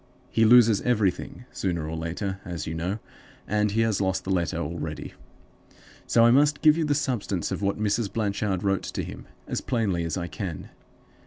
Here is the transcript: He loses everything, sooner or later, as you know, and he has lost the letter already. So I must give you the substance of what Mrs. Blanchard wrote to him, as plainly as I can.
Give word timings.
He 0.31 0.45
loses 0.45 0.81
everything, 0.81 1.45
sooner 1.51 1.87
or 1.87 1.95
later, 1.95 2.39
as 2.43 2.65
you 2.65 2.73
know, 2.73 2.97
and 3.47 3.69
he 3.69 3.81
has 3.81 4.01
lost 4.01 4.23
the 4.23 4.31
letter 4.31 4.57
already. 4.57 5.13
So 6.07 6.25
I 6.25 6.31
must 6.31 6.63
give 6.63 6.75
you 6.75 6.85
the 6.85 6.95
substance 6.95 7.51
of 7.51 7.61
what 7.61 7.77
Mrs. 7.77 8.11
Blanchard 8.11 8.63
wrote 8.63 8.81
to 8.81 9.03
him, 9.03 9.27
as 9.47 9.61
plainly 9.61 10.03
as 10.03 10.17
I 10.17 10.25
can. 10.25 10.69